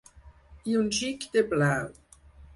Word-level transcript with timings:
I 0.71 0.77
un 0.79 0.89
xic 1.01 1.29
de 1.37 1.45
blau. 1.53 1.87